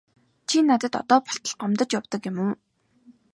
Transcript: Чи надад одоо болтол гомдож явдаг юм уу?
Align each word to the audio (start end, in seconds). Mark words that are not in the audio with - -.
Чи 0.49 0.57
надад 0.69 0.95
одоо 1.01 1.19
болтол 1.25 1.53
гомдож 1.59 1.89
явдаг 1.99 2.21
юм 2.29 2.37
уу? 2.43 2.51